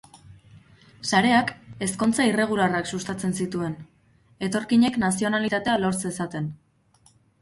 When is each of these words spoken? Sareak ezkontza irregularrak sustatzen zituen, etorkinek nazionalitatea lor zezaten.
Sareak 1.09 1.51
ezkontza 1.87 2.25
irregularrak 2.29 2.89
sustatzen 2.95 3.37
zituen, 3.43 3.75
etorkinek 4.49 4.99
nazionalitatea 5.05 5.77
lor 5.85 5.99
zezaten. 6.03 6.49